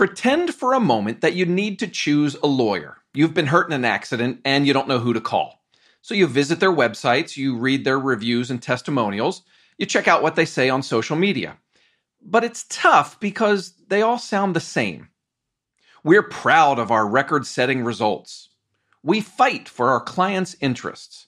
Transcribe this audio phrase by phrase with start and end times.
[0.00, 2.96] Pretend for a moment that you need to choose a lawyer.
[3.12, 5.62] You've been hurt in an accident and you don't know who to call.
[6.00, 9.42] So you visit their websites, you read their reviews and testimonials,
[9.76, 11.58] you check out what they say on social media.
[12.22, 15.10] But it's tough because they all sound the same.
[16.02, 18.48] We're proud of our record setting results.
[19.02, 21.26] We fight for our clients' interests.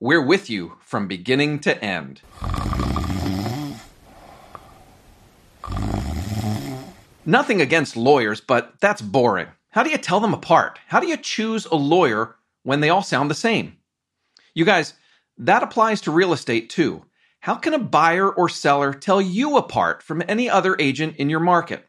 [0.00, 2.22] We're with you from beginning to end.
[7.28, 9.48] Nothing against lawyers, but that's boring.
[9.70, 10.78] How do you tell them apart?
[10.86, 13.76] How do you choose a lawyer when they all sound the same?
[14.54, 14.94] You guys,
[15.38, 17.04] that applies to real estate too.
[17.40, 21.40] How can a buyer or seller tell you apart from any other agent in your
[21.40, 21.84] market?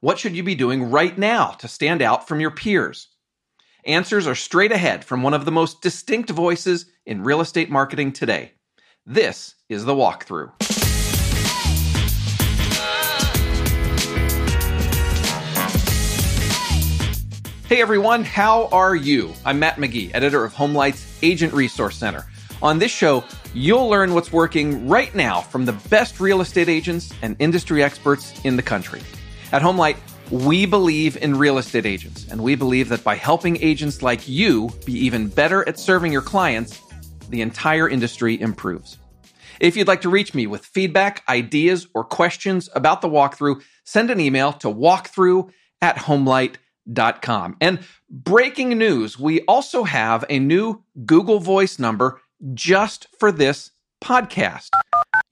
[0.00, 3.08] What should you be doing right now to stand out from your peers?
[3.84, 8.12] Answers are straight ahead from one of the most distinct voices in real estate marketing
[8.12, 8.52] today.
[9.04, 10.77] This is the walkthrough.
[17.68, 19.34] Hey everyone, how are you?
[19.44, 22.24] I'm Matt McGee, editor of HomeLight's Agent Resource Center.
[22.62, 27.12] On this show, you'll learn what's working right now from the best real estate agents
[27.20, 29.02] and industry experts in the country.
[29.52, 29.98] At HomeLight,
[30.30, 34.70] we believe in real estate agents, and we believe that by helping agents like you
[34.86, 36.80] be even better at serving your clients,
[37.28, 38.96] the entire industry improves.
[39.60, 44.10] If you'd like to reach me with feedback, ideas, or questions about the walkthrough, send
[44.10, 45.50] an email to walkthrough
[45.82, 46.62] at homelight.com
[47.22, 47.56] com.
[47.60, 52.20] And breaking news, we also have a new Google Voice number
[52.54, 53.70] just for this
[54.02, 54.70] podcast.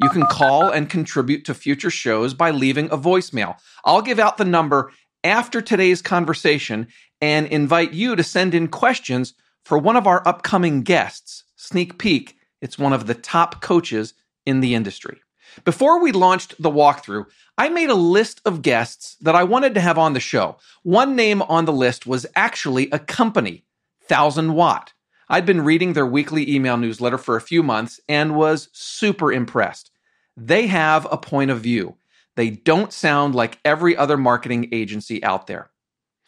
[0.03, 3.57] You can call and contribute to future shows by leaving a voicemail.
[3.85, 4.93] I'll give out the number
[5.25, 6.89] after today's conversation
[7.21, 9.35] and invite you to send in questions
[9.65, 11.45] for one of our upcoming guests.
[11.57, 15.21] Sneak peek, it's one of the top coaches in the industry.
[15.65, 17.27] Before we launched the walkthrough,
[17.59, 20.59] I made a list of guests that I wanted to have on the show.
[20.83, 23.65] One name on the list was actually a company,
[24.03, 24.93] Thousand Watt.
[25.29, 29.91] I'd been reading their weekly email newsletter for a few months and was super impressed.
[30.37, 31.97] They have a point of view.
[32.37, 35.71] They don't sound like every other marketing agency out there.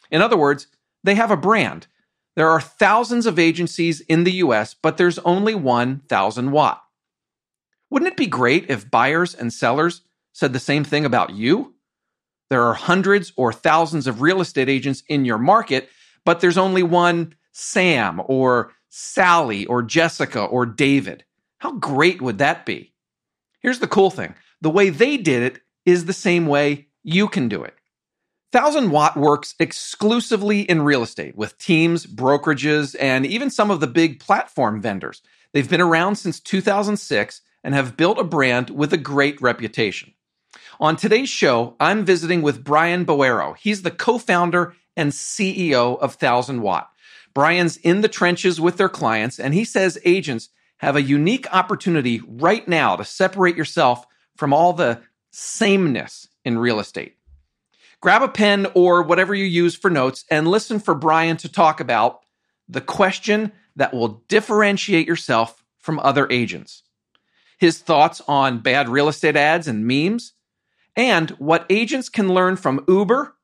[0.09, 0.67] In other words,
[1.03, 1.87] they have a brand.
[2.35, 6.81] There are thousands of agencies in the US, but there's only one Thousand Watt.
[7.89, 10.01] Wouldn't it be great if buyers and sellers
[10.33, 11.75] said the same thing about you?
[12.49, 15.89] There are hundreds or thousands of real estate agents in your market,
[16.25, 21.23] but there's only one Sam or Sally or Jessica or David.
[21.59, 22.93] How great would that be?
[23.61, 27.47] Here's the cool thing the way they did it is the same way you can
[27.47, 27.75] do it.
[28.51, 33.87] Thousand Watt works exclusively in real estate with teams, brokerages, and even some of the
[33.87, 35.21] big platform vendors.
[35.53, 40.13] They've been around since 2006 and have built a brand with a great reputation.
[40.79, 43.55] On today's show, I'm visiting with Brian Boero.
[43.57, 46.89] He's the co founder and CEO of Thousand Watt.
[47.33, 52.21] Brian's in the trenches with their clients, and he says agents have a unique opportunity
[52.27, 54.05] right now to separate yourself
[54.35, 57.17] from all the sameness in real estate.
[58.01, 61.81] Grab a pen or whatever you use for notes and listen for Brian to talk
[61.81, 62.21] about
[62.69, 66.83] the question that will differentiate yourself from other agents
[67.59, 70.33] his thoughts on bad real estate ads and memes,
[70.95, 73.35] and what agents can learn from Uber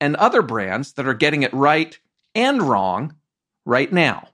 [0.00, 1.98] and other brands that are getting it right
[2.34, 3.16] and wrong
[3.64, 4.28] right now.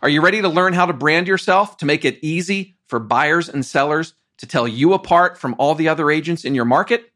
[0.00, 3.48] Are you ready to learn how to brand yourself to make it easy for buyers
[3.48, 7.12] and sellers to tell you apart from all the other agents in your market?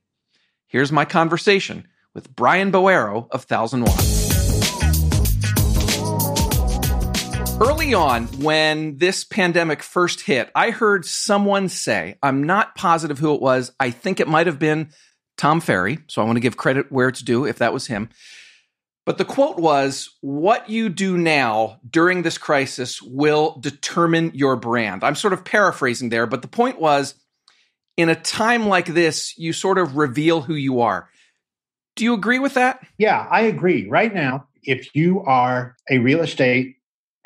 [0.66, 4.15] Here's my conversation with Brian Boero of Thousand Watts.
[7.58, 13.34] Early on, when this pandemic first hit, I heard someone say, I'm not positive who
[13.34, 13.72] it was.
[13.80, 14.90] I think it might have been
[15.38, 15.98] Tom Ferry.
[16.08, 18.10] So I want to give credit where it's due if that was him.
[19.06, 25.02] But the quote was, What you do now during this crisis will determine your brand.
[25.02, 27.14] I'm sort of paraphrasing there, but the point was,
[27.96, 31.08] in a time like this, you sort of reveal who you are.
[31.94, 32.86] Do you agree with that?
[32.98, 33.88] Yeah, I agree.
[33.88, 36.76] Right now, if you are a real estate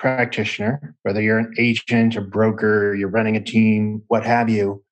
[0.00, 4.82] practitioner, whether you're an agent, a broker, you're running a team, what have you,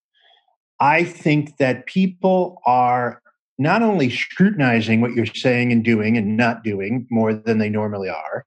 [0.80, 3.20] I think that people are
[3.58, 8.08] not only scrutinizing what you're saying and doing and not doing more than they normally
[8.08, 8.44] are,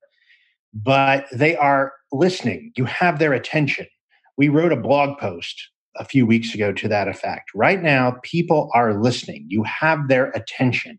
[0.74, 2.72] but they are listening.
[2.78, 3.88] You have their attention.
[4.38, 7.50] We wrote a blog post a few weeks ago to that effect.
[7.54, 9.46] Right now, people are listening.
[9.50, 10.98] You have their attention.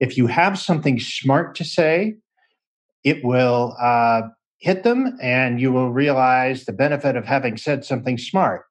[0.00, 2.14] If you have something smart to say,
[3.04, 4.22] it will uh,
[4.62, 8.64] hit them and you will realize the benefit of having said something smart.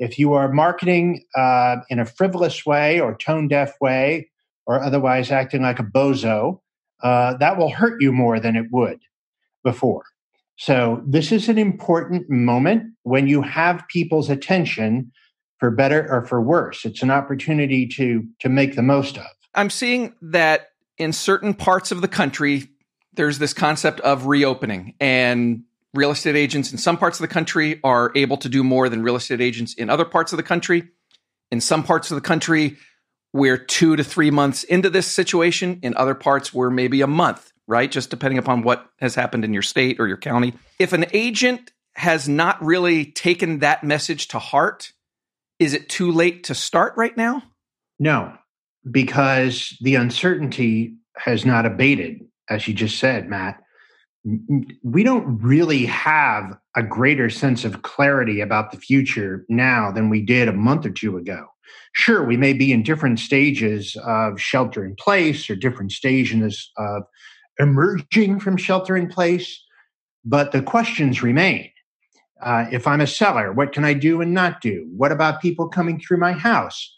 [0.00, 4.28] If you are marketing uh, in a frivolous way or tone deaf way,
[4.66, 6.60] or otherwise acting like a bozo,
[7.02, 8.98] uh, that will hurt you more than it would
[9.64, 10.04] before.
[10.56, 15.10] So, this is an important moment when you have people's attention
[15.58, 16.84] for better or for worse.
[16.84, 19.26] It's an opportunity to, to make the most of.
[19.54, 20.68] I'm seeing that
[20.98, 22.68] in certain parts of the country,
[23.14, 25.64] there's this concept of reopening, and
[25.94, 29.02] real estate agents in some parts of the country are able to do more than
[29.02, 30.88] real estate agents in other parts of the country.
[31.50, 32.76] In some parts of the country,
[33.32, 35.80] we're two to three months into this situation.
[35.82, 37.90] In other parts, we're maybe a month, right?
[37.90, 40.54] Just depending upon what has happened in your state or your county.
[40.78, 44.92] If an agent has not really taken that message to heart,
[45.58, 47.42] is it too late to start right now?
[47.98, 48.32] No,
[48.88, 53.62] because the uncertainty has not abated, as you just said, Matt.
[54.82, 60.20] We don't really have a greater sense of clarity about the future now than we
[60.20, 61.46] did a month or two ago.
[61.92, 67.04] Sure, we may be in different stages of shelter in place or different stages of
[67.58, 69.62] emerging from shelter in place,
[70.24, 71.70] but the questions remain.
[72.42, 74.88] Uh, if I'm a seller, what can I do and not do?
[74.96, 76.94] What about people coming through my house?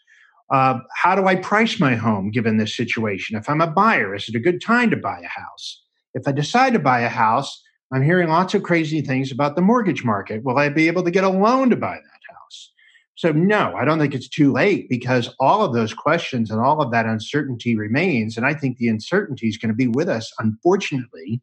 [0.50, 3.36] Uh, how do I price my home given this situation?
[3.36, 5.82] If I'm a buyer, is it a good time to buy a house?
[6.14, 7.62] If I decide to buy a house,
[7.92, 10.44] I'm hearing lots of crazy things about the mortgage market.
[10.44, 12.72] Will I be able to get a loan to buy that house?
[13.14, 16.80] So, no, I don't think it's too late because all of those questions and all
[16.80, 18.36] of that uncertainty remains.
[18.36, 21.42] And I think the uncertainty is going to be with us, unfortunately,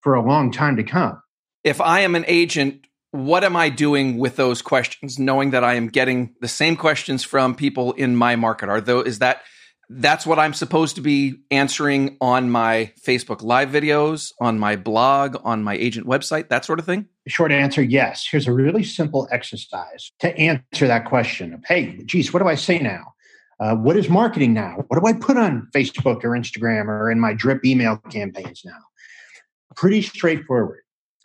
[0.00, 1.22] for a long time to come.
[1.64, 5.74] If I am an agent what am I doing with those questions, knowing that I
[5.74, 8.68] am getting the same questions from people in my market?
[8.68, 9.42] Are though is that
[9.90, 15.36] that's what I'm supposed to be answering on my Facebook live videos, on my blog,
[15.44, 17.06] on my agent website, that sort of thing?
[17.28, 18.26] Short answer, yes.
[18.28, 22.54] Here's a really simple exercise to answer that question of, hey, geez, what do I
[22.54, 23.12] say now?
[23.60, 24.84] Uh, what is marketing now?
[24.88, 28.78] What do I put on Facebook or Instagram or in my drip email campaigns now?
[29.76, 30.80] Pretty straightforward.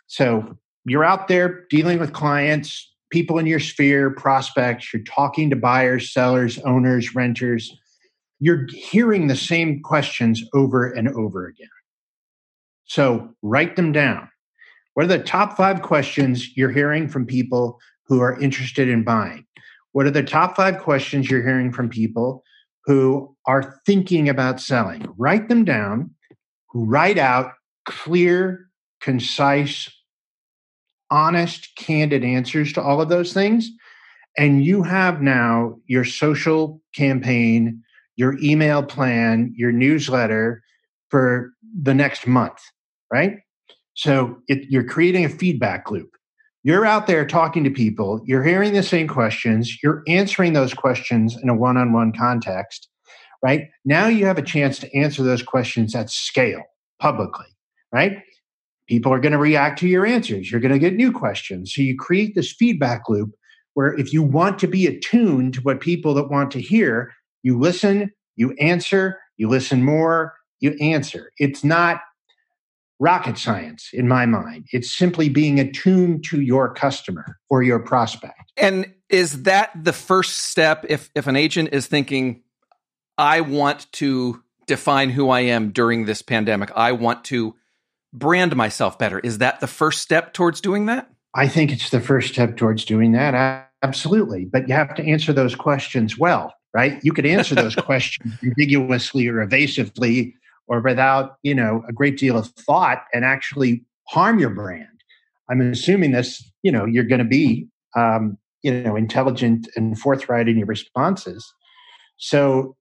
[0.06, 5.56] So you're out there dealing with clients, people in your sphere, prospects, you're talking to
[5.56, 7.76] buyers, sellers, owners, renters.
[8.40, 11.68] You're hearing the same questions over and over again.
[12.84, 14.30] So write them down.
[14.94, 19.46] What are the top five questions you're hearing from people who are interested in buying?
[19.92, 22.42] What are the top five questions you're hearing from people
[22.84, 25.06] who are thinking about selling?
[25.16, 26.14] Write them down,
[26.74, 27.52] write out
[27.84, 28.68] clear,
[29.00, 29.88] concise
[31.10, 33.70] honest, candid answers to all of those things.
[34.36, 37.82] And you have now your social campaign,
[38.16, 40.62] your email plan, your newsletter
[41.10, 41.52] for
[41.82, 42.58] the next month,
[43.12, 43.38] right?
[43.94, 46.10] So it, you're creating a feedback loop.
[46.62, 51.36] You're out there talking to people, you're hearing the same questions, you're answering those questions
[51.40, 52.88] in a one on one context,
[53.42, 53.68] right?
[53.84, 56.62] Now you have a chance to answer those questions at scale
[57.00, 57.46] publicly,
[57.92, 58.18] right?
[58.88, 60.50] People are going to react to your answers.
[60.50, 61.72] You're going to get new questions.
[61.72, 63.30] So you create this feedback loop
[63.74, 67.12] where if you want to be attuned to what people that want to hear,
[67.42, 71.30] you listen, you answer, you listen more, you answer.
[71.38, 72.00] It's not
[72.98, 74.66] rocket science in my mind.
[74.72, 78.52] It's simply being attuned to your customer or your prospect.
[78.56, 82.42] And is that the first step if if an agent is thinking
[83.16, 86.70] I want to define who I am during this pandemic.
[86.74, 87.54] I want to
[88.12, 89.18] brand myself better.
[89.20, 91.10] Is that the first step towards doing that?
[91.34, 93.68] I think it's the first step towards doing that.
[93.82, 94.46] Absolutely.
[94.46, 96.98] But you have to answer those questions well, right?
[97.02, 100.34] You could answer those questions ambiguously or evasively
[100.66, 104.86] or without, you know, a great deal of thought and actually harm your brand.
[105.50, 110.48] I'm assuming this, you know, you're going to be, um, you know, intelligent and forthright
[110.48, 111.52] in your responses.
[112.18, 112.76] So,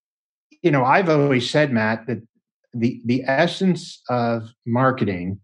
[0.62, 2.27] you know, I've always said, Matt, that
[2.74, 5.40] the the essence of marketing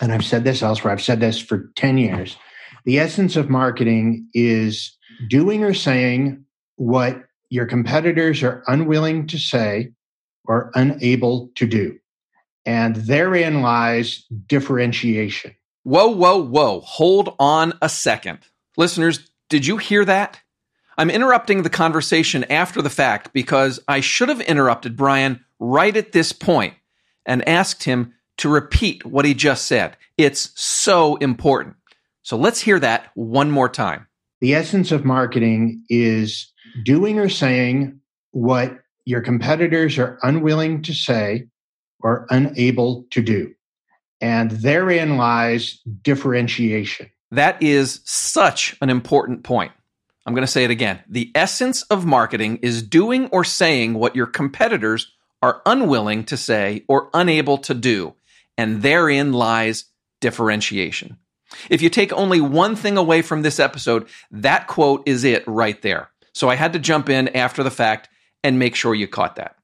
[0.00, 2.36] and I've said this elsewhere, I've said this for 10 years.
[2.84, 4.96] The essence of marketing is
[5.28, 6.44] doing or saying
[6.76, 9.92] what your competitors are unwilling to say
[10.44, 11.98] or unable to do.
[12.66, 15.54] And therein lies differentiation.
[15.84, 16.80] Whoa, whoa, whoa.
[16.80, 18.38] Hold on a second.
[18.76, 20.40] Listeners, did you hear that?
[20.96, 26.12] I'm interrupting the conversation after the fact because I should have interrupted Brian right at
[26.12, 26.74] this point
[27.26, 29.96] and asked him to repeat what he just said.
[30.18, 31.76] It's so important.
[32.22, 34.06] So let's hear that one more time.
[34.40, 36.52] The essence of marketing is
[36.84, 38.00] doing or saying
[38.32, 41.48] what your competitors are unwilling to say
[42.00, 43.54] or unable to do.
[44.20, 47.10] And therein lies differentiation.
[47.30, 49.72] That is such an important point.
[50.26, 51.00] I'm going to say it again.
[51.08, 55.12] The essence of marketing is doing or saying what your competitors
[55.44, 58.14] are unwilling to say or unable to do.
[58.56, 59.84] And therein lies
[60.22, 61.18] differentiation.
[61.68, 65.80] If you take only one thing away from this episode, that quote is it right
[65.82, 66.08] there.
[66.32, 68.08] So I had to jump in after the fact
[68.42, 69.56] and make sure you caught that.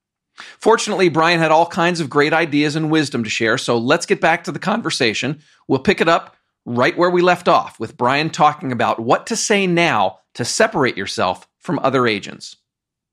[0.58, 4.20] Fortunately, Brian had all kinds of great ideas and wisdom to share, so let's get
[4.20, 5.40] back to the conversation.
[5.66, 9.36] We'll pick it up right where we left off with Brian talking about what to
[9.36, 12.56] say now to separate yourself from other agents.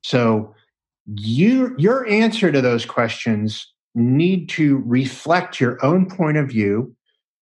[0.04, 0.54] So,
[1.16, 6.96] you, your answer to those questions need to reflect your own point of view,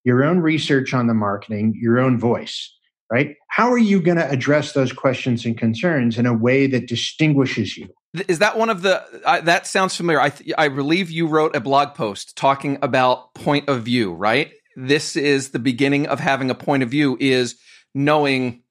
[0.03, 2.73] your own research on the marketing, your own voice,
[3.11, 3.35] right?
[3.49, 7.75] How are you going to address those questions and concerns in a way that distinguishes
[7.75, 7.89] you?
[8.27, 10.21] Is that one of the uh, that sounds familiar?
[10.21, 14.53] I th- I believe you wrote a blog post talking about point of view, right?
[14.77, 17.55] This is the beginning of having a point of view is
[17.93, 18.63] knowing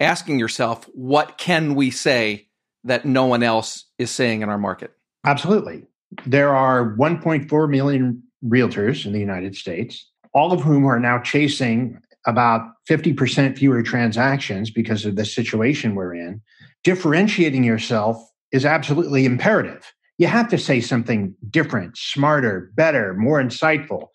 [0.00, 2.48] asking yourself what can we say
[2.84, 4.92] that no one else is saying in our market?
[5.24, 5.86] Absolutely.
[6.26, 12.00] There are 1.4 million realtors in the United States, all of whom are now chasing
[12.26, 16.40] about 50% fewer transactions because of the situation we're in.
[16.84, 18.22] Differentiating yourself
[18.52, 19.92] is absolutely imperative.
[20.18, 24.08] You have to say something different, smarter, better, more insightful,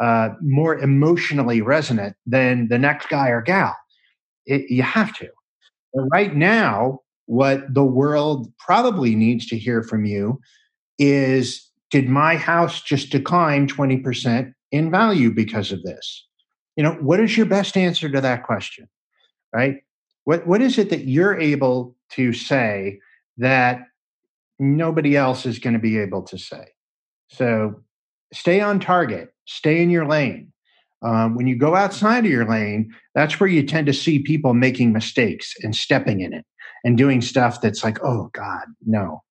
[0.00, 3.76] uh, more emotionally resonant than the next guy or gal.
[4.46, 5.28] It, you have to.
[5.94, 10.40] But right now, what the world probably needs to hear from you
[10.98, 16.26] is Did my house just decline 20% in value because of this?
[16.76, 18.88] You know, what is your best answer to that question?
[19.54, 19.82] Right?
[20.24, 22.98] What, what is it that you're able to say
[23.36, 23.82] that
[24.58, 26.68] nobody else is going to be able to say?
[27.28, 27.80] So
[28.32, 30.51] stay on target, stay in your lane.
[31.02, 34.54] Um, when you go outside of your lane, that's where you tend to see people
[34.54, 36.44] making mistakes and stepping in it
[36.84, 39.22] and doing stuff that's like, oh God, no,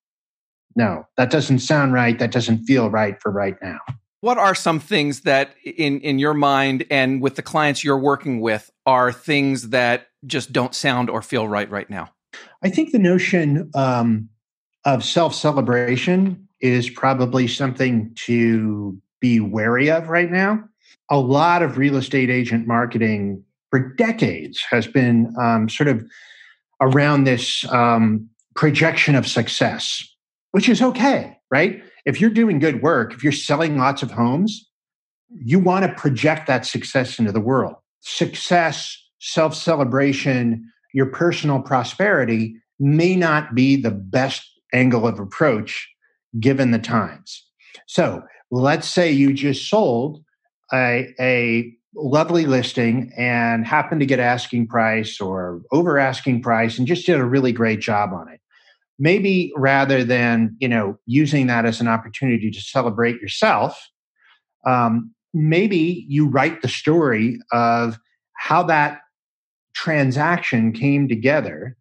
[0.75, 2.17] no, that doesn't sound right.
[2.17, 3.79] That doesn't feel right for right now.
[4.21, 8.39] What are some things that in, in your mind and with the clients you're working
[8.39, 12.11] with are things that just don't sound or feel right right now?
[12.63, 14.29] I think the notion um,
[14.85, 20.63] of self celebration is probably something to be wary of right now.
[21.11, 26.03] A lot of real estate agent marketing for decades has been um, sort of
[26.81, 30.03] around this um, projection of success,
[30.51, 31.83] which is okay, right?
[32.05, 34.67] If you're doing good work, if you're selling lots of homes,
[35.29, 37.75] you want to project that success into the world.
[38.01, 45.87] Success, self celebration, your personal prosperity may not be the best angle of approach
[46.39, 47.45] given the times.
[47.87, 50.23] So let's say you just sold
[50.73, 56.87] a, a lovely listing and happened to get asking price or over asking price and
[56.87, 58.39] just did a really great job on it.
[58.97, 63.89] Maybe rather than you know using that as an opportunity to celebrate yourself
[64.65, 67.97] um, maybe you write the story of
[68.33, 68.99] how that
[69.73, 71.75] transaction came together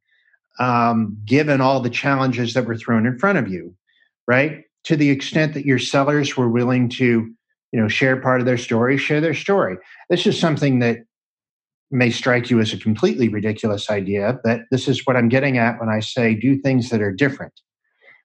[0.59, 3.75] um, given all the challenges that were thrown in front of you
[4.31, 4.63] right?
[4.85, 7.35] To the extent that your sellers were willing to
[7.73, 9.77] you know share part of their story share their story.
[10.09, 10.99] This is something that
[11.91, 15.81] may strike you as a completely ridiculous idea but this is what i'm getting at
[15.81, 17.61] when i say do things that are different.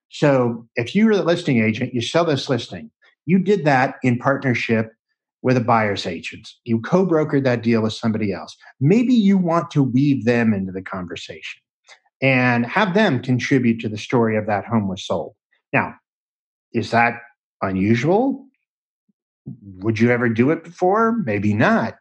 [0.10, 2.92] So if you're the listing agent you sell this listing.
[3.26, 4.92] You did that in partnership
[5.42, 6.48] with a buyer's agent.
[6.64, 8.56] You co-brokered that deal with somebody else.
[8.80, 11.62] Maybe you want to weave them into the conversation
[12.22, 15.34] and have them contribute to the story of that home was sold.
[15.74, 15.96] Now
[16.74, 17.16] is that
[17.62, 18.45] unusual
[19.46, 21.14] would you ever do it before?
[21.24, 21.96] Maybe not.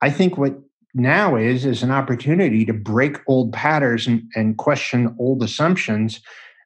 [0.00, 0.58] I think what
[0.94, 6.20] now is is an opportunity to break old patterns and, and question old assumptions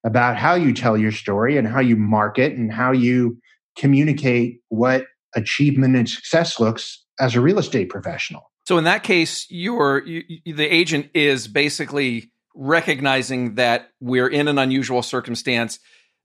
[0.05, 3.39] about how you tell your story and how you market and how you
[3.77, 5.05] communicate what
[5.35, 8.51] achievement and success looks as a real estate professional.
[8.67, 14.59] So in that case, your you, the agent is basically recognizing that we're in an
[14.59, 15.79] unusual circumstance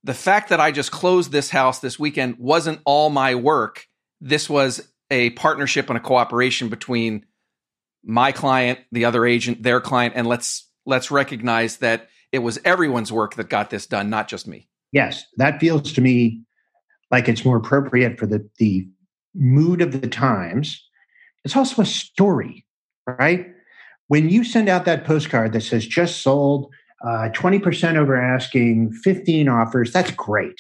[0.06, 3.88] the fact that I just closed this house this weekend wasn't all my work.
[4.22, 7.26] This was a partnership and a cooperation between
[8.04, 13.12] my client, the other agent, their client, and let's let's recognize that it was everyone's
[13.12, 14.70] work that got this done, not just me.
[14.92, 16.44] Yes, that feels to me
[17.10, 18.88] like it's more appropriate for the the
[19.34, 20.88] mood of the times.
[21.44, 22.64] It's also a story,
[23.08, 23.48] right?
[24.08, 26.72] When you send out that postcard that says just sold,
[27.06, 29.94] uh, 20% over asking, 15 offers.
[29.94, 30.60] That's great,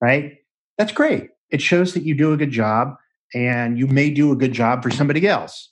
[0.00, 0.34] right?
[0.76, 1.30] That's great.
[1.50, 2.96] It shows that you do a good job
[3.34, 5.70] and you may do a good job for somebody else.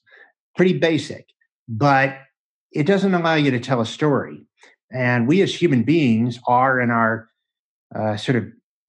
[0.57, 1.27] Pretty basic.
[1.69, 2.19] But
[2.73, 4.47] it doesn't allow you to tell a story.
[4.91, 7.29] And we as human beings are in our
[7.95, 8.47] uh, sort of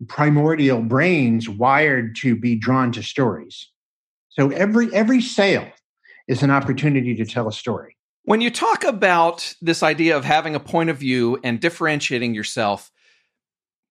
[0.07, 3.69] primordial brains wired to be drawn to stories.
[4.29, 5.67] So every every sale
[6.27, 7.94] is an opportunity to tell a story.
[8.25, 12.91] When you talk about this idea of having a point of view and differentiating yourself,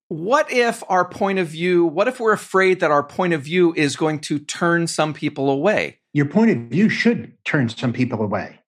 [0.09, 3.73] what if our point of view, what if we're afraid that our point of view
[3.77, 6.01] is going to turn some people away?
[6.13, 8.59] Your point of view should turn some people away,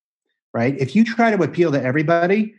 [0.54, 0.76] right?
[0.78, 2.54] If you try to appeal to everybody,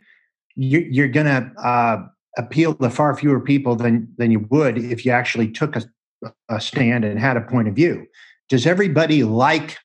[0.54, 5.12] you're, going to uh, appeal to far fewer people than than you would if you
[5.12, 5.82] actually took a,
[6.50, 8.06] a stand and had a point of view.
[8.50, 9.78] Does everybody like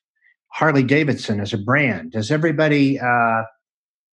[0.54, 2.12] Harley Davidson as a brand?
[2.12, 3.42] Does everybody, uh,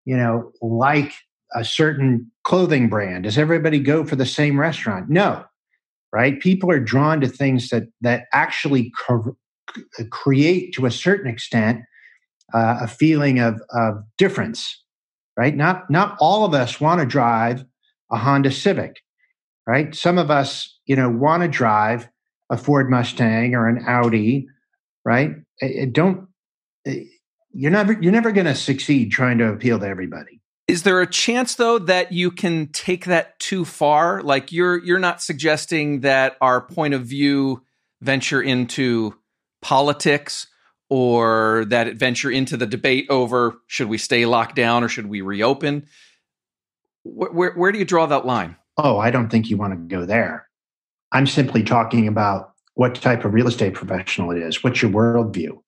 [0.06, 1.14] you know, like
[1.56, 3.24] a certain clothing brand?
[3.26, 5.10] Does everybody go for the same restaurant?
[5.10, 5.46] No,
[6.12, 6.40] right?
[6.40, 8.92] People are drawn to things that that actually
[10.10, 11.82] create, to a certain extent,
[12.54, 14.84] uh, a feeling of of difference,
[15.38, 15.56] right?
[15.56, 17.64] Not not all of us want to drive
[18.12, 19.00] a Honda Civic,
[19.68, 19.94] right?
[19.94, 22.10] Some of us, you know, want to drive
[22.50, 24.48] a Ford Mustang or an Audi,
[25.06, 25.36] right?
[25.92, 26.28] Don't
[26.86, 27.04] Eh,
[27.54, 30.42] you're never you're never going to succeed trying to appeal to everybody.
[30.68, 34.22] Is there a chance though that you can take that too far?
[34.22, 37.64] Like you're you're not suggesting that our point of view
[38.02, 39.16] venture into
[39.62, 40.48] politics
[40.90, 45.08] or that it venture into the debate over should we stay locked down or should
[45.08, 45.86] we reopen?
[47.04, 48.56] Where, where, where do you draw that line?
[48.78, 50.48] Oh, I don't think you want to go there.
[51.12, 54.64] I'm simply talking about what type of real estate professional it is.
[54.64, 55.62] What's your worldview?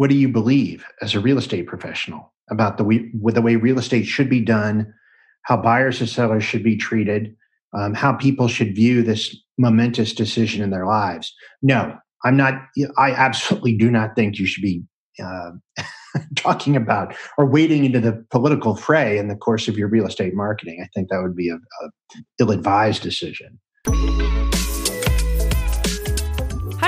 [0.00, 3.78] What do you believe as a real estate professional about the way, the way real
[3.78, 4.94] estate should be done,
[5.42, 7.36] how buyers and sellers should be treated,
[7.76, 11.34] um, how people should view this momentous decision in their lives?
[11.60, 12.54] No, I'm not.
[12.96, 14.82] I absolutely do not think you should be
[15.22, 15.50] uh,
[16.34, 20.34] talking about or wading into the political fray in the course of your real estate
[20.34, 20.80] marketing.
[20.82, 21.90] I think that would be a, a
[22.38, 23.60] ill-advised decision.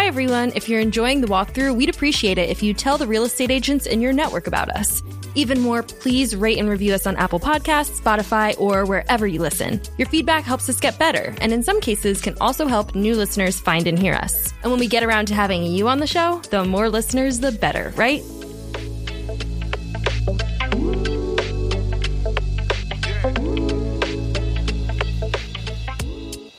[0.03, 0.51] Hi, everyone.
[0.57, 3.87] If you're enjoying the walkthrough, we'd appreciate it if you tell the real estate agents
[3.87, 5.01] in your network about us.
[5.37, 9.81] Even more, please rate and review us on Apple Podcasts, Spotify, or wherever you listen.
[9.99, 13.61] Your feedback helps us get better, and in some cases can also help new listeners
[13.61, 14.53] find and hear us.
[14.65, 17.53] And when we get around to having you on the show, the more listeners, the
[17.53, 18.25] better, right?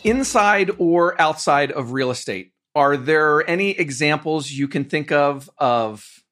[0.05, 6.23] Inside or outside of real estate, are there any examples you can think of of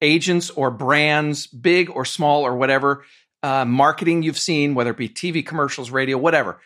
[0.00, 3.04] agents or brands, big or small or whatever,
[3.42, 6.60] uh, marketing you've seen, whether it be TV commercials, radio, whatever?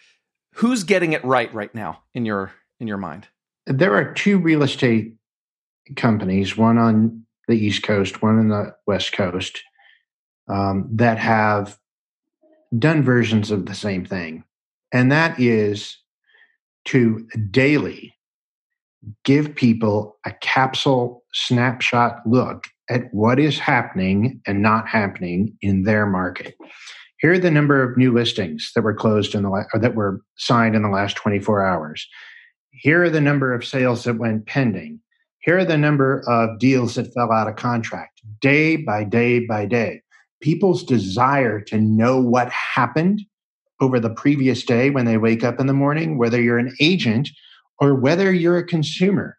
[0.55, 3.29] Who's getting it right right now in your in your mind?
[3.67, 5.15] There are two real estate
[5.97, 9.63] companies, one on the East Coast, one on the West Coast,
[10.49, 11.79] um, that have
[12.79, 14.45] done versions of the same thing,
[14.93, 15.99] and that is
[16.87, 18.15] to daily
[19.25, 26.07] give people a capsule snapshot look at what is happening and not happening in their
[26.07, 26.55] market.
[27.21, 30.21] Here are the number of new listings that were closed in the la- that were
[30.37, 32.07] signed in the last 24 hours.
[32.71, 35.01] Here are the number of sales that went pending.
[35.41, 39.67] Here are the number of deals that fell out of contract day by day by
[39.67, 40.03] day.
[40.41, 43.23] People's desire to know what happened
[43.81, 47.31] over the previous day when they wake up in the morning, whether you're an agent
[47.81, 49.37] or whether you're a consumer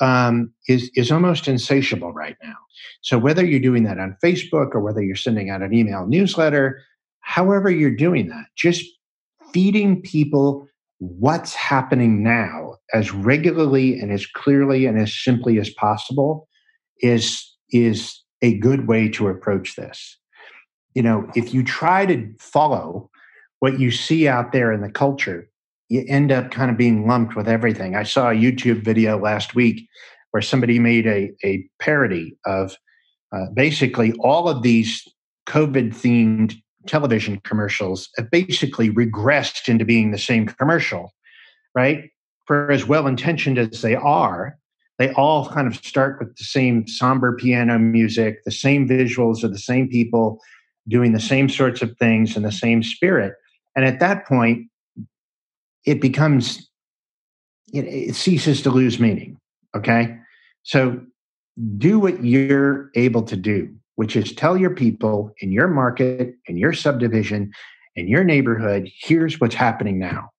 [0.00, 2.56] um, is is almost insatiable right now.
[3.02, 6.82] So whether you're doing that on Facebook or whether you're sending out an email newsletter,
[7.20, 8.84] however you're doing that, just
[9.52, 10.66] feeding people
[10.98, 16.48] what's happening now as regularly and as clearly and as simply as possible
[17.00, 20.18] is is a good way to approach this.
[20.94, 23.10] You know, if you try to follow
[23.60, 25.48] what you see out there in the culture,
[25.88, 27.94] you end up kind of being lumped with everything.
[27.94, 29.86] I saw a YouTube video last week
[30.30, 32.76] where somebody made a, a parody of
[33.32, 35.06] uh, basically all of these
[35.46, 36.54] COVID themed
[36.86, 41.12] television commercials have basically regressed into being the same commercial,
[41.74, 42.10] right?
[42.46, 44.58] For as well intentioned as they are,
[44.98, 49.52] they all kind of start with the same somber piano music, the same visuals of
[49.52, 50.40] the same people
[50.86, 53.34] doing the same sorts of things in the same spirit.
[53.74, 54.68] And at that point,
[55.84, 56.68] it becomes
[57.72, 59.38] it, it ceases to lose meaning
[59.76, 60.16] okay?
[60.62, 61.00] So
[61.78, 66.56] do what you're able to do which is tell your people in your market in
[66.56, 67.52] your subdivision
[67.96, 70.30] in your neighborhood here's what's happening now.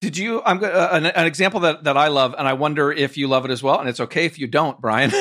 [0.00, 3.16] Did you i'm uh, an, an example that, that i love and i wonder if
[3.16, 5.10] you love it as well and it's okay if you don't brian.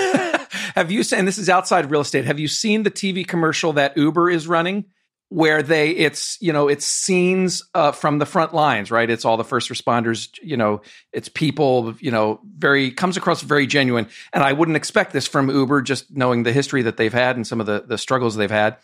[0.75, 3.95] Have you seen this is outside real estate have you seen the tv commercial that
[3.95, 4.85] uber is running
[5.33, 9.09] where they it's you know it's scenes uh, from the front lines right?
[9.09, 13.65] It's all the first responders you know it's people you know very comes across very
[13.65, 14.07] genuine.
[14.31, 17.47] And i wouldn't expect this from uber just knowing the history that they've had and
[17.47, 18.77] some of the the struggles they've had.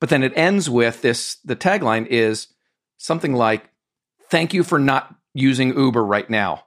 [0.00, 2.48] But then it ends with this the tagline is
[2.96, 3.70] something like
[4.28, 6.64] thank you for not using uber right now.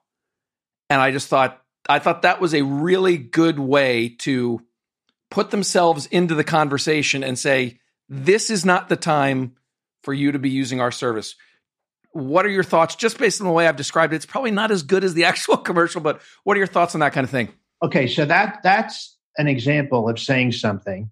[0.90, 4.62] And i just thought i thought that was a really good way to
[5.30, 9.56] put themselves into the conversation and say this is not the time
[10.04, 11.36] for you to be using our service.
[12.12, 12.96] What are your thoughts?
[12.96, 15.24] Just based on the way I've described it, it's probably not as good as the
[15.32, 17.50] actual commercial, but what are your thoughts on that kind of thing?
[17.84, 21.10] Okay, so that that's an example of saying something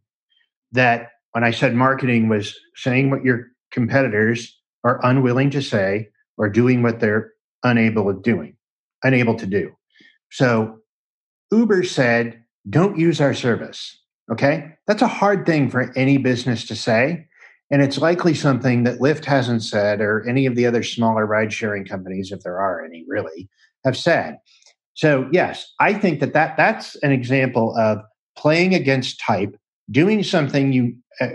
[0.71, 6.49] that when I said marketing was saying what your competitors are unwilling to say or
[6.49, 7.31] doing what they're
[7.63, 8.55] unable of doing,
[9.03, 9.75] unable to do.
[10.31, 10.79] So
[11.51, 13.99] Uber said, don't use our service.
[14.31, 14.73] Okay.
[14.87, 17.27] That's a hard thing for any business to say.
[17.71, 21.51] And it's likely something that Lyft hasn't said, or any of the other smaller ride
[21.51, 23.49] sharing companies, if there are any really,
[23.83, 24.37] have said.
[24.93, 27.99] So, yes, I think that, that that's an example of
[28.37, 29.57] playing against type,
[29.89, 31.29] doing something you, uh,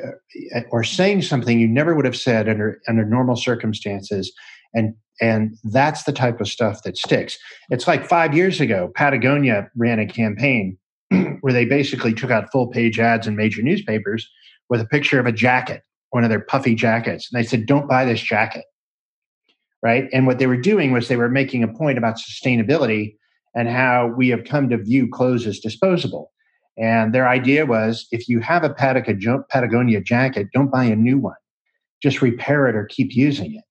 [0.55, 4.33] uh, or saying something you never would have said under, under normal circumstances.
[4.75, 7.37] And, and that's the type of stuff that sticks.
[7.71, 10.79] It's like five years ago, Patagonia ran a campaign
[11.41, 14.29] where they basically took out full page ads in major newspapers
[14.69, 17.29] with a picture of a jacket, one of their puffy jackets.
[17.31, 18.65] And they said, don't buy this jacket.
[19.83, 20.09] Right.
[20.13, 23.15] And what they were doing was they were making a point about sustainability
[23.55, 26.33] and how we have come to view clothes as disposable.
[26.77, 31.35] And their idea was if you have a Patagonia jacket, don't buy a new one.
[32.03, 33.65] Just repair it or keep using it.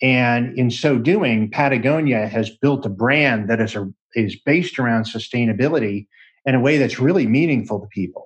[0.00, 5.04] And in so doing, Patagonia has built a brand that is, a, is based around
[5.04, 6.06] sustainability
[6.44, 8.24] in a way that's really meaningful to people.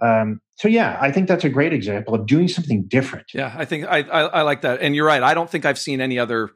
[0.00, 3.26] Um, so yeah, I think that's a great example of doing something different.
[3.34, 5.22] Yeah, I think I, I, I like that, and you're right.
[5.22, 6.50] I don't think I've seen any other.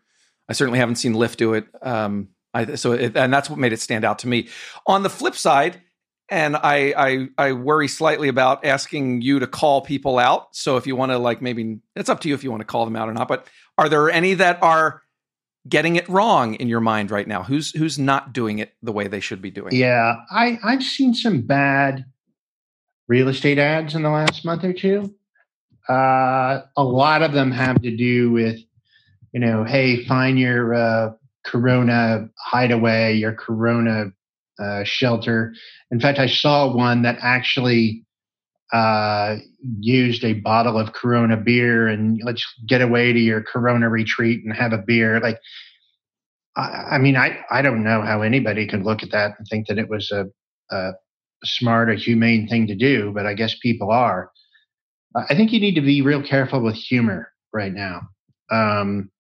[0.49, 1.67] I certainly haven't seen Lyft do it.
[1.83, 4.49] Um, I, so it, and that's what made it stand out to me.
[4.87, 5.81] On the flip side,
[6.29, 10.55] and I, I I worry slightly about asking you to call people out.
[10.55, 12.67] So if you want to, like, maybe it's up to you if you want to
[12.67, 13.29] call them out or not.
[13.29, 15.03] But are there any that are
[15.69, 17.43] getting it wrong in your mind right now?
[17.43, 19.75] Who's who's not doing it the way they should be doing?
[19.75, 22.05] Yeah, I I've seen some bad
[23.09, 25.15] real estate ads in the last month or two.
[25.89, 28.59] Uh, a lot of them have to do with,
[29.33, 31.11] you know, hey, find your uh,
[31.45, 34.13] Corona hideaway, your Corona
[34.59, 35.53] uh, shelter.
[35.91, 38.05] In fact, I saw one that actually
[38.73, 39.37] uh,
[39.81, 44.55] used a bottle of Corona beer and let's get away to your Corona retreat and
[44.55, 45.21] have a beer.
[45.21, 45.39] Like,
[46.57, 49.67] I, I mean, I, I don't know how anybody could look at that and think
[49.69, 50.27] that it was a,
[50.75, 50.93] a
[51.45, 54.31] smart or humane thing to do, but I guess people are.
[55.15, 58.09] I think you need to be real careful with humor right now.
[58.51, 59.11] Um,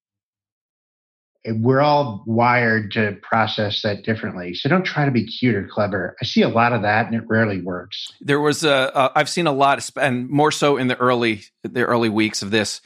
[1.46, 4.54] we're all wired to process that differently.
[4.54, 6.16] So don't try to be cute or clever.
[6.20, 8.12] I see a lot of that, and it rarely works.
[8.20, 8.94] There was a.
[8.94, 12.50] Uh, I've seen a lot, and more so in the early the early weeks of
[12.50, 12.80] this.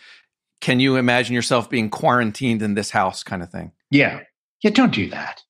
[0.63, 3.73] Can you imagine yourself being quarantined in this house, kind of thing?
[3.91, 4.21] Yeah,
[4.63, 4.71] yeah.
[4.71, 5.43] Don't do that.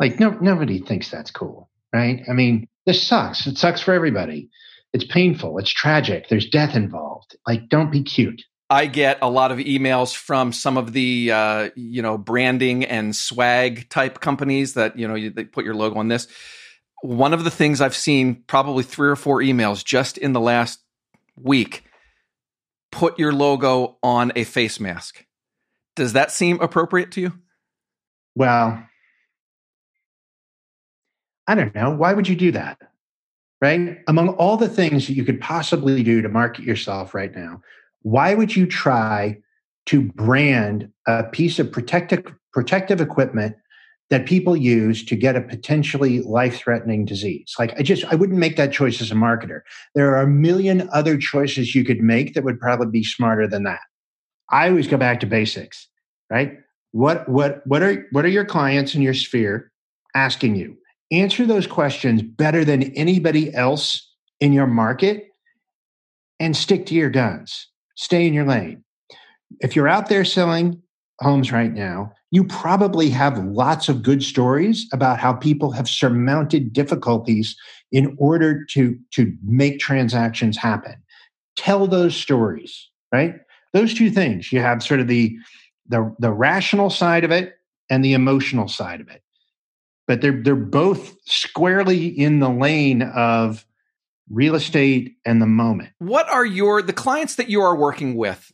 [0.00, 2.22] Like no, nobody thinks that's cool, right?
[2.28, 3.46] I mean, this sucks.
[3.46, 4.50] It sucks for everybody.
[4.92, 5.58] It's painful.
[5.58, 6.28] It's tragic.
[6.28, 7.36] There's death involved.
[7.46, 8.42] Like, don't be cute.
[8.72, 13.14] I get a lot of emails from some of the uh, you know branding and
[13.14, 16.26] swag type companies that you know you, they put your logo on this.
[17.02, 20.80] One of the things I've seen probably three or four emails just in the last
[21.36, 21.84] week.
[22.90, 25.26] Put your logo on a face mask.
[25.94, 27.32] Does that seem appropriate to you?
[28.34, 28.82] Well,
[31.46, 31.90] I don't know.
[31.90, 32.78] Why would you do that?
[33.60, 33.98] Right?
[34.08, 37.60] Among all the things that you could possibly do to market yourself right now,
[38.02, 39.38] why would you try
[39.86, 43.56] to brand a piece of protective protective equipment
[44.10, 47.54] that people use to get a potentially life-threatening disease?
[47.58, 49.60] Like i just i wouldn't make that choice as a marketer.
[49.94, 53.64] There are a million other choices you could make that would probably be smarter than
[53.64, 53.80] that.
[54.50, 55.88] I always go back to basics
[56.32, 56.58] right?
[56.92, 59.70] What what what are what are your clients in your sphere
[60.14, 60.76] asking you?
[61.10, 64.10] Answer those questions better than anybody else
[64.40, 65.28] in your market
[66.40, 68.84] and stick to your guns stay in your lane.
[69.60, 70.82] If you're out there selling
[71.20, 76.72] homes right now, you probably have lots of good stories about how people have surmounted
[76.72, 77.54] difficulties
[77.92, 80.94] in order to, to make transactions happen.
[81.56, 83.34] Tell those stories, right?
[83.74, 84.50] Those two things.
[84.52, 85.36] You have sort of the,
[85.86, 87.54] the, the rational side of it
[87.90, 89.22] and the emotional side of it.
[90.08, 93.66] But they're, they're both squarely in the lane of
[94.32, 95.90] real estate and the moment.
[95.98, 98.50] What are your the clients that you are working with,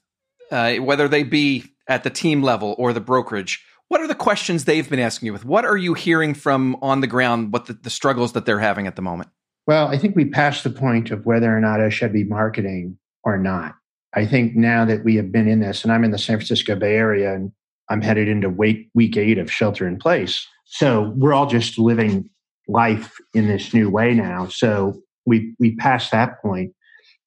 [0.51, 3.64] uh, whether they be at the team level or the brokerage?
[3.87, 5.47] What are the questions they've been asking you with?
[5.47, 7.53] What are you hearing from on the ground?
[7.53, 9.31] What the, the struggles that they're having at the moment?
[9.67, 12.99] Well, I think we passed the point of whether or not I should be marketing
[13.23, 13.75] or not.
[14.14, 16.75] I think now that we have been in this, and I'm in the San Francisco
[16.75, 17.53] Bay Area, and
[17.91, 20.47] I'm headed into week, week eight of shelter in place.
[20.64, 22.29] So we're all just living
[22.67, 24.49] life in this new way now.
[24.49, 26.73] So we we passed that point.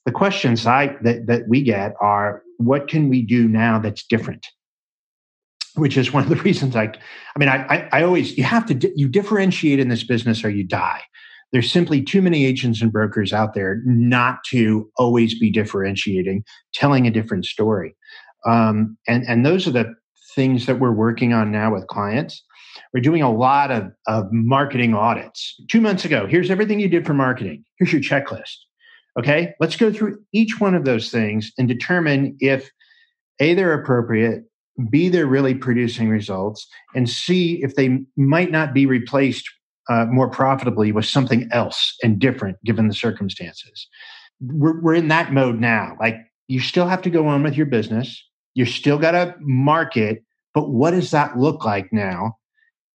[0.05, 4.45] The questions I that, that we get are what can we do now that's different?
[5.75, 6.93] Which is one of the reasons I
[7.35, 10.49] I mean I I, I always you have to you differentiate in this business or
[10.49, 11.01] you die
[11.51, 17.07] there's simply too many agents and brokers out there not to always be differentiating, telling
[17.07, 17.95] a different story.
[18.45, 19.93] Um, and, and those are the
[20.35, 22.43] things that we're working on now with clients.
[22.93, 25.55] We're doing a lot of, of marketing audits.
[25.69, 27.63] Two months ago, here's everything you did for marketing.
[27.77, 28.55] Here's your checklist.
[29.19, 32.71] Okay, let's go through each one of those things and determine if
[33.39, 34.43] A, they're appropriate,
[34.89, 39.49] B, they're really producing results, and C, if they might not be replaced
[39.89, 43.87] uh, more profitably with something else and different given the circumstances.
[44.39, 45.97] We're, we're in that mode now.
[45.99, 46.15] Like
[46.47, 50.69] you still have to go on with your business, you still got to market, but
[50.69, 52.37] what does that look like now?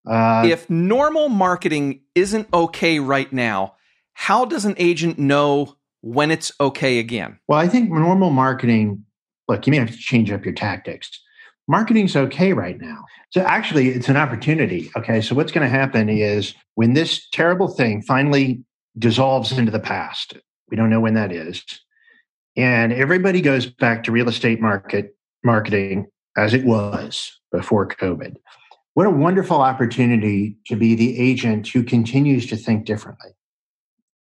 [0.07, 3.75] Uh, if normal marketing isn't okay right now,
[4.14, 7.38] how does an agent know when it's okay again?
[7.49, 9.05] Well, I think normal marketing,
[9.49, 11.21] look, you may have to change up your tactics
[11.69, 13.05] marketing's okay right now.
[13.31, 14.90] So actually, it's an opportunity.
[14.97, 15.21] Okay.
[15.21, 18.62] So what's going to happen is when this terrible thing finally
[18.99, 20.35] dissolves into the past,
[20.71, 21.62] we don't know when that is,
[22.57, 28.37] and everybody goes back to real estate market marketing as it was before COVID.
[28.97, 33.33] What a wonderful opportunity to be the agent who continues to think differently.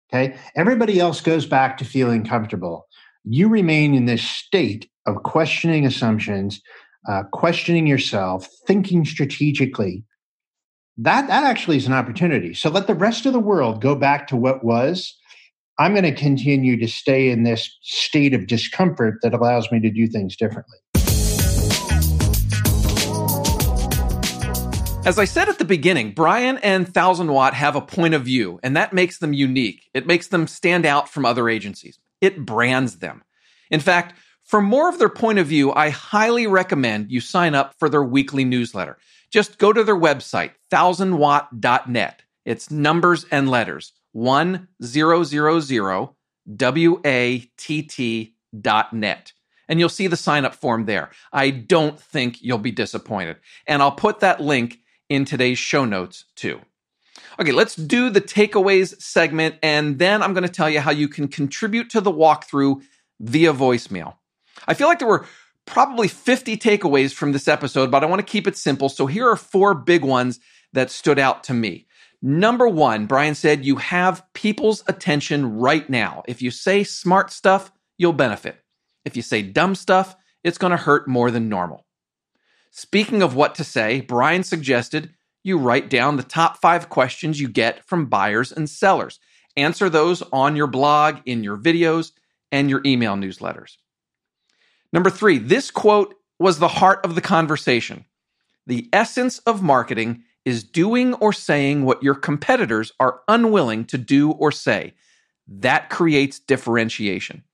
[0.09, 0.37] Okay.
[0.55, 2.87] Everybody else goes back to feeling comfortable.
[3.25, 6.61] You remain in this state of questioning assumptions
[7.09, 10.05] uh, questioning yourself, thinking strategically,
[10.97, 12.55] that, that actually is an opportunity.
[12.55, 15.13] So let the rest of the world go back to what was.
[15.81, 19.91] I'm going to continue to stay in this state of discomfort that allows me to
[19.91, 20.79] do things differently.
[25.05, 28.61] As I said at the beginning, Brian and Thousand Watt have a point of view,
[28.63, 29.91] and that makes them unique.
[29.93, 31.99] It makes them stand out from other agencies.
[32.21, 33.25] It brands them.
[33.69, 37.75] In fact, for more of their point of view, I highly recommend you sign up
[37.81, 38.97] for their weekly newsletter.
[39.29, 42.23] Just go to their website, thousandwatt.net.
[42.45, 44.69] It's numbers and letters, 1000
[46.57, 49.33] W-A-T-T dot net.
[49.69, 51.11] And you'll see the sign up form there.
[51.33, 53.39] I don't think you'll be disappointed.
[53.67, 56.61] And I'll put that link in today's show notes too.
[57.39, 61.09] Okay, let's do the takeaways segment, and then I'm going to tell you how you
[61.09, 62.83] can contribute to the walkthrough
[63.21, 64.17] via voicemail.
[64.67, 65.27] I feel like there were
[65.67, 68.89] probably 50 takeaways from this episode, but I want to keep it simple.
[68.89, 70.41] So here are four big ones
[70.73, 71.87] that stood out to me.
[72.21, 76.23] Number one, Brian said, you have people's attention right now.
[76.29, 78.59] If you say smart stuff, you'll benefit.
[79.05, 81.85] If you say dumb stuff, it's going to hurt more than normal.
[82.75, 85.11] Speaking of what to say, Brian suggested
[85.45, 89.21] you write down the top five questions you get from buyers and sellers.
[89.59, 92.13] Answer those on your blog, in your videos,
[92.51, 93.77] and your email newsletters.
[94.91, 98.07] Number three, this quote was the heart of the conversation.
[98.67, 104.31] The essence of marketing is doing or saying what your competitors are unwilling to do
[104.31, 104.95] or say.
[105.47, 107.45] That creates differentiation.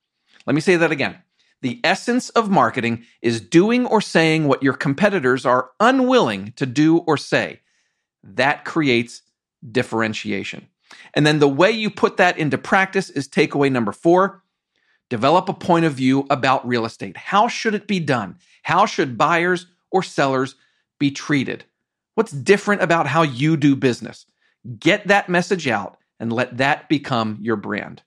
[0.47, 1.17] Let me say that again.
[1.63, 6.99] The essence of marketing is doing or saying what your competitors are unwilling to do
[6.99, 7.61] or say.
[8.23, 9.23] That creates
[9.71, 10.69] differentiation.
[11.15, 14.43] And then the way you put that into practice is takeaway number four
[15.11, 17.17] Develop a point of view about real estate.
[17.17, 18.37] How should it be done?
[18.63, 20.55] How should buyers or sellers
[20.99, 21.65] be treated?
[22.15, 24.27] What's different about how you do business?
[24.79, 28.03] Get that message out and let that become your brand.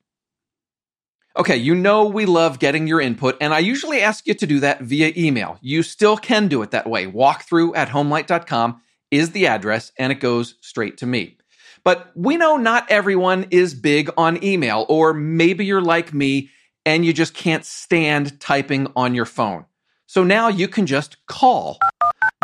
[1.38, 4.60] Okay, you know we love getting your input, and I usually ask you to do
[4.60, 5.58] that via email.
[5.62, 7.06] You still can do it that way.
[7.06, 11.38] Walkthrough at homelight.com is the address, and it goes straight to me.
[11.84, 16.50] But we know not everyone is big on email, or maybe you're like me
[16.86, 19.66] and you just can't stand typing on your phone.
[20.08, 21.80] So now you can just call.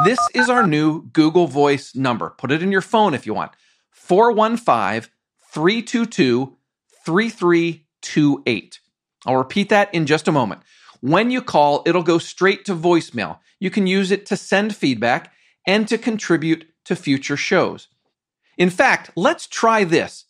[0.06, 2.30] This is our new Google Voice number.
[2.30, 3.52] Put it in your phone if you want
[3.92, 5.12] 415
[5.52, 6.56] 322
[8.08, 8.80] 3328.
[9.26, 10.62] I'll repeat that in just a moment.
[11.02, 13.40] When you call, it'll go straight to voicemail.
[13.60, 15.34] You can use it to send feedback
[15.66, 17.88] and to contribute to future shows.
[18.58, 20.26] In fact, let's try this.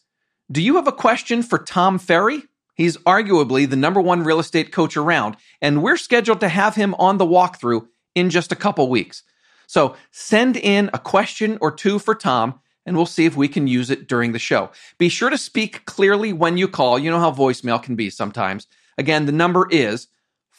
[0.52, 2.44] Do you have a question for Tom Ferry?
[2.74, 6.94] He's arguably the number one real estate coach around, and we're scheduled to have him
[6.96, 9.24] on the walkthrough in just a couple weeks.
[9.68, 13.68] So send in a question or two for Tom, and we'll see if we can
[13.68, 14.72] use it during the show.
[14.98, 16.98] Be sure to speak clearly when you call.
[16.98, 18.66] You know how voicemail can be sometimes.
[18.98, 20.08] Again, the number is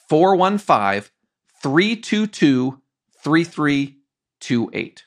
[0.09, 1.11] 415
[1.63, 2.81] 322
[3.25, 5.05] 3328.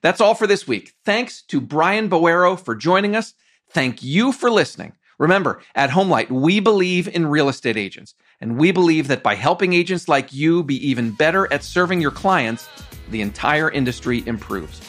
[0.00, 0.94] That's all for this week.
[1.04, 3.34] Thanks to Brian Boero for joining us.
[3.70, 4.92] Thank you for listening.
[5.18, 9.72] Remember, at HomeLight, we believe in real estate agents, and we believe that by helping
[9.72, 12.68] agents like you be even better at serving your clients,
[13.10, 14.80] the entire industry improves.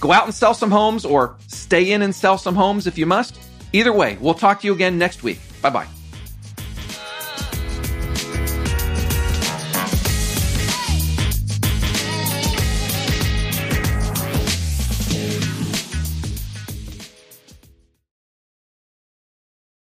[0.00, 3.06] Go out and sell some homes or stay in and sell some homes if you
[3.06, 3.38] must.
[3.72, 5.40] Either way, we'll talk to you again next week.
[5.60, 5.97] Bye bye.